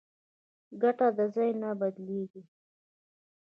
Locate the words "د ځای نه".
1.17-1.69